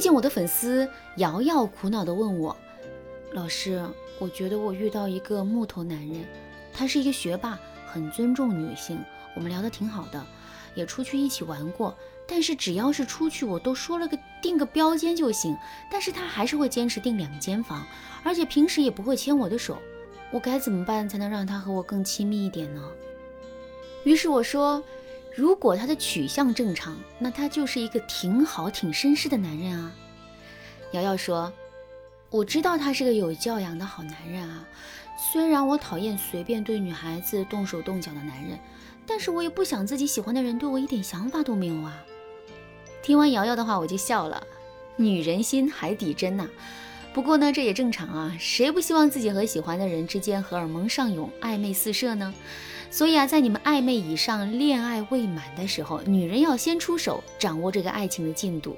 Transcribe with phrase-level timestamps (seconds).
[0.00, 2.56] 最近我的粉丝瑶瑶苦恼地问我
[3.36, 3.86] ：“老师，
[4.18, 6.24] 我觉得我遇到一个木头男人，
[6.72, 8.98] 他是一个学霸，很尊重女性，
[9.36, 10.24] 我们聊得挺好的，
[10.74, 11.94] 也出去一起玩过。
[12.26, 15.54] 但是只要是出去，我都说了个订个标间就行，
[15.92, 17.86] 但是他还是会坚持订两间房，
[18.24, 19.76] 而且平时也不会牵我的手。
[20.30, 22.82] 我该怎么办才能让他和我更亲密一点呢？”
[24.04, 24.82] 于是我说。
[25.34, 29.92] 如果他的取向正常，那他就是一个挺好、挺绅士的男人啊。
[30.92, 31.52] 瑶瑶说
[32.30, 34.66] ：“我知道他是个有教养的好男人啊。
[35.32, 38.58] 虽然我讨厌随便对女孩子动手动脚的男人，
[39.06, 42.02] 但是我也不想自己喜欢的人对我一点想法都没有啊。”
[43.02, 44.42] 听完瑶瑶的话，我就笑了。
[44.96, 46.48] 女人心海底针呐。
[47.12, 48.36] 不过呢，这也正常啊。
[48.38, 52.34] 谁不希望自己和喜欢的人之间荷尔蒙上涌、暧昧四射呢？
[52.90, 58.76] 所以啊，在你们暧昧以上、恋爱未满的时候，女人要先出手，掌握这个爱情的进度。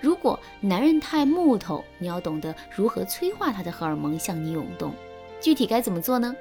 [0.00, 4.94] 如果男人太木头，你要懂得如何催化他的荷尔蒙向你涌动。
[5.40, 6.34] 具体该怎么做呢？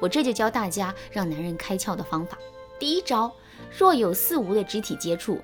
[0.00, 2.38] 我这就教大家让男人开窍的方法。
[2.78, 3.30] 第一招，
[3.76, 5.40] 若有似无的肢体接触。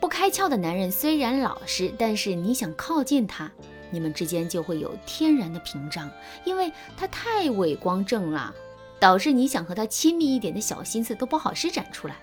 [0.00, 3.50] 不开窍的男人虽然老实，但是你想靠近他，
[3.90, 6.10] 你们之间就会有天然的屏障，
[6.44, 8.54] 因为他太伟光正了。
[9.00, 12.16] 导致你想和他亲密一点的小心思都不好施展出来，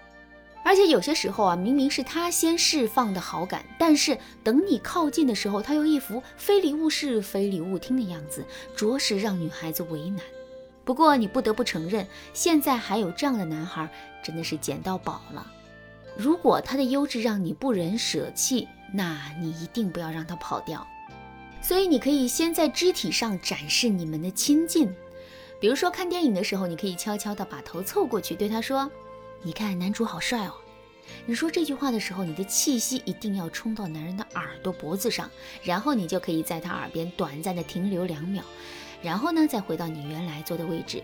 [0.63, 10.21] 而且有些时候啊，明明是他先释放的好感，但是等你靠近的时候，他又一副非礼勿视、非礼勿听的样子，着实让女孩子为难。
[10.85, 13.89] 不过你不得不承认，现在还有这样的男孩，
[14.23, 15.45] 真的是捡到宝了。
[16.15, 20.87] 如果他的优质让你不忍舍弃，那你一定不要让他跑掉。
[21.61, 24.89] 所以你可以先在肢体上展示你们的亲近。
[25.59, 28.89] 比如说看电影的时候，你可以悄悄地把头凑过去，对他说
[29.41, 30.53] ：“你看男主好帅哦。”
[31.25, 35.29] 你说这句话的时候，你的气息一定要冲到男人的耳朵脖子上，
[35.63, 38.43] 然后你就可以在他耳边短暂的停留两秒，
[39.01, 41.01] 然后呢再回到你原来坐的位置。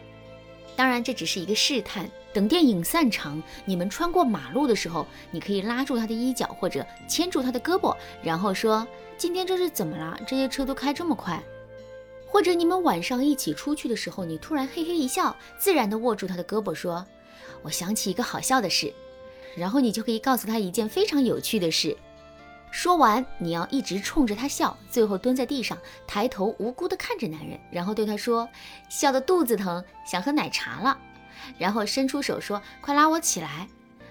[0.75, 2.09] 当然这只是一个试探。
[2.33, 10.19] 等电影散场，你们穿过马路的时候，你可以拉住他的衣角或者牵住他的胳膊，然后说：“今天这是怎么了？
[10.25, 11.41] 这些车都开这么快？”
[12.33, 17.05] 或者你们晚上一起出去的时候，你突然嘿嘿一笑，自然的握住他的胳膊说
[17.61, 18.91] ：“我想起一个好笑的事。”
[19.55, 21.95] 然后你就可以告诉他一件非常有趣的事。
[22.71, 25.77] 说完，你要一直冲着他笑，最后蹲在地上，
[26.07, 28.49] 抬头无辜的看着男人，然后对他说
[28.89, 30.97] ：“笑得肚子疼，想喝奶茶了。”
[31.59, 33.67] 然后伸出手说：“快拉我起来。”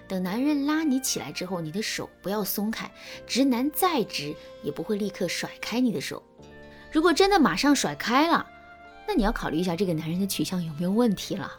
[0.07, 2.89] 等男人拉你起来之后，你的手不要松开，
[3.27, 4.33] 直男再直
[4.63, 6.23] 也不会立刻甩开你的手。
[6.93, 8.45] 如果真的马上甩开了，
[9.07, 11.51] 那你要考虑一下这个男人的取向有没有问题了。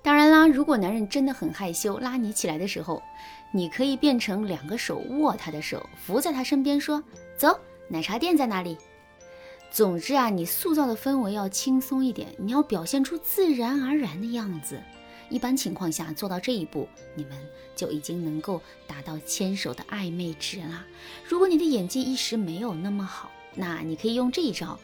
[0.00, 3.02] 当然啦，如果男人真的很害羞，拉你起来的时候，
[3.52, 7.04] 你可以变成两个手握他的手，扶在他身边说
[7.36, 8.78] ：“走，奶茶店在哪里？”
[9.70, 14.80] 总之啊，你塑造的氛围要轻松一点，你要表现出自然而然的样子。
[15.28, 17.38] 一般情况下做到这一步，你们
[17.76, 20.86] 就已经能够达到牵手的暧昧值啦。
[21.28, 24.78] 如果你的演技一时没有那么好，那你可以用这一招，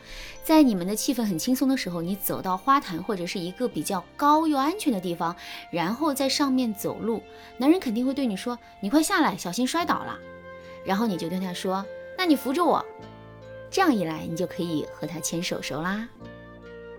[0.44, 5.34] 在你们的气氛很轻松的时候，你走到花坛或者是一个比较高又安全的地方，
[5.70, 7.22] 然后在上面走路，
[7.56, 10.18] 男人肯定会对你说：“你快下来，小心摔倒了。”
[10.84, 11.84] 然后你就对他说
[12.16, 12.84] ：“那你扶着我。”
[13.70, 16.08] 这样一来，你就可以和他牵手手啦。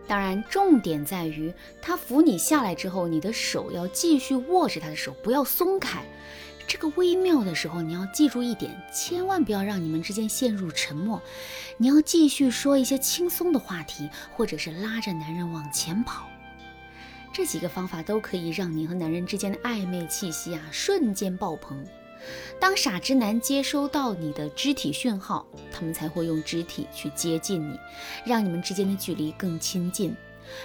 [0.08, 6.04] 当然，重点在于他扶你下来之后，你的手要继续握着他的手，不要松开。
[6.70, 11.20] 这个微妙的时候，你要记住一点，千万不要让你们之间陷入沉默。
[11.78, 16.28] 你要继续说一些轻松的话题，或者是拉着男人往前跑。
[17.34, 21.84] 这几个方法都可以让你和男人之间的暧昧气息啊瞬间爆棚。
[22.60, 27.80] 当傻直男接收到你的肢体讯号，他们才会用肢体去接近你，
[28.24, 30.16] 让你们之间的距离更亲近。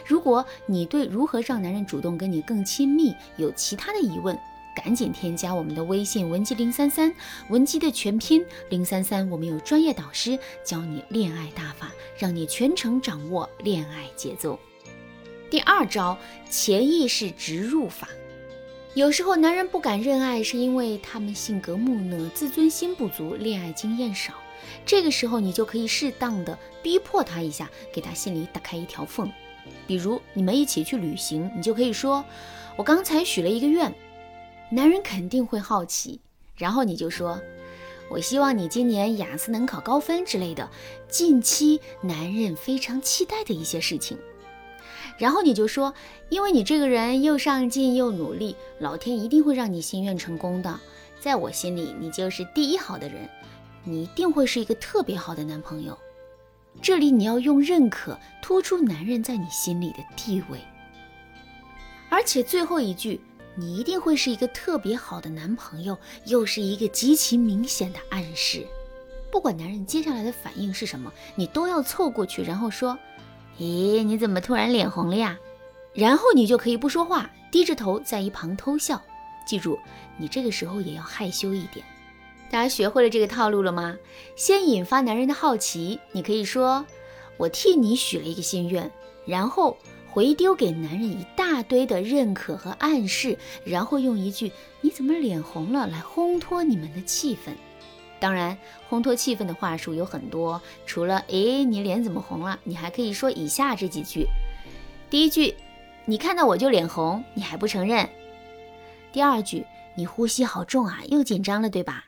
[0.06, 4.38] 如果你对如何让男人主动跟你更亲密有其他的疑问，
[4.74, 7.14] 赶紧添加我们的微信文姬零三三，
[7.48, 14.58] 文姬的全拼零三三，我们有专业导师教你恋爱大法，让你全程掌握恋爱节奏。
[15.48, 16.18] 第二招，
[16.50, 18.08] 潜意识植入法。
[18.94, 24.34] 有时候男人不敢认爱，是因为他们性格木讷，自尊心不足，恋爱经验少。
[24.86, 29.30] 这个时候，你就可以适当的逼迫他一下，给他心里打开一条缝。
[29.86, 32.24] 比如你们一起去旅行，你就可以说
[32.76, 33.92] ：“我刚才许了一个愿。”
[34.74, 36.20] 男人肯定会好奇，
[36.56, 37.40] 然后你就说
[38.10, 40.68] ：“我希望你今年雅思能考高分之类的，
[41.08, 44.18] 近期男人非常期待的一些事情。”
[45.16, 45.94] 然后你就说
[46.28, 50.80] ：“因为你这个人又上进又努力，老天一定会让你心愿成功的。
[51.20, 53.30] 在我心里，你就是第一好的人，
[53.84, 55.96] 你一定会是一个特别好的男朋友。
[56.82, 60.58] 这里你要用认可突出男人在你心里的地位。
[62.10, 63.20] 而且最后一句，
[63.56, 65.96] 你一定会是一个特别好的男朋友，
[66.26, 68.66] 又是一个极其明显的暗示。
[69.30, 72.98] 不管男人接下来的反应是什么，你都要凑过去，然后说
[73.58, 75.38] ：“咦，你怎么突然脸红了呀？”
[75.94, 79.00] 然后你就可以不说话，低着头在一旁偷笑。
[79.46, 79.78] 记住，
[80.18, 81.84] 你这个时候也要害羞一点。
[82.50, 83.96] 大家学会了这个套路了吗？
[84.36, 86.84] 先引发男人的好奇，你可以说
[87.36, 88.90] ：“我替你许了一个心愿。”
[89.26, 89.76] 然后
[90.14, 97.50] 回丢给男人一大堆的认可和暗示，然后用一句“你怎么脸红了”来烘托你们的气氛。
[98.20, 98.56] 当然，
[98.88, 104.24] 烘托气氛的话术有很多，除了“诶，你脸怎么红了”，你还可以说以下这几句：
[105.10, 105.52] 第一句。
[106.06, 108.08] 你看到我就脸红，你还不承认？
[109.10, 109.66] 第二句，
[109.96, 112.04] 你呼吸好重啊，又紧张了，对吧？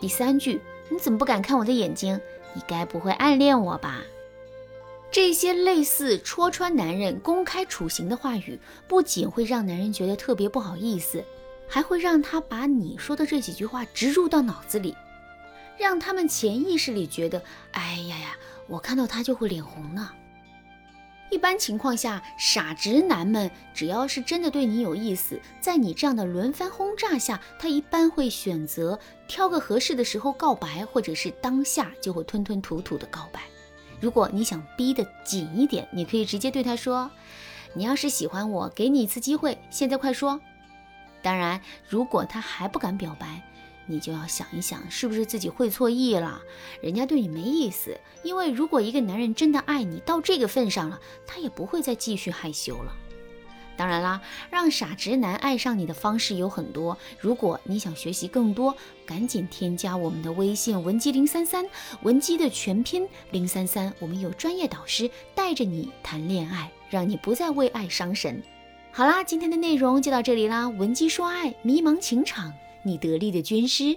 [0.00, 0.60] 第三句，
[0.90, 2.20] 你怎么不敢看我的眼睛？
[2.54, 4.00] 你该不会暗恋我吧？
[5.12, 11.24] 这些类似戳穿男人、公开处刑的话语，不仅会让男人觉得特别不好意思，
[11.68, 14.96] 还会让他把你说的这几句话植入到脑子里，
[15.76, 17.42] 让他们潜意识里觉得，
[17.72, 18.36] 哎呀呀，
[18.68, 20.10] 我看到他就会脸红呢。
[21.28, 28.96] 一般情况下，傻直男们只要是真的对你有意思，在你这样的轮番轰炸下，他一般会选择
[29.26, 33.40] 挑个合适的时候告白，或者是当下就会吞吞吐吐的告白。
[34.00, 37.10] 如果你想逼得紧一点，你可以直接对他说
[37.74, 40.40] ：“你要是喜欢我，给你一次机会，现在快说。”
[41.22, 43.42] 当然，如果他还不敢表白。
[43.86, 46.40] 你就要想一想，是不是自己会错意了？
[46.80, 47.98] 人家对你没意思。
[48.22, 52.92] 因为如果一个男人真的爱你到这个份上了，他也不会再继续害羞了。
[53.80, 56.98] 当然啦，让傻直男爱上你的方式有很多。
[57.18, 61.64] 如果你想学习更多，赶紧添加我们的微信文姬零三三，
[62.02, 68.42] 文姬的全拼零三三，我们有专业导师带着你谈恋爱，让你不再为爱伤神。
[68.92, 70.68] 好啦，今天的内容就到这里啦。
[70.68, 72.52] 文姬说爱，迷茫情场。
[72.82, 73.96] 你得力的军师。